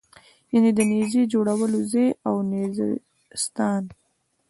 [0.53, 2.87] یعنې د نېزې جوړولو ځای او نېزه
[3.43, 3.83] ستان.